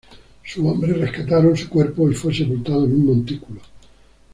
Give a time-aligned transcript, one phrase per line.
[0.43, 3.61] Sus hombres rescataron su cuerpo y fue sepultado en un montículo.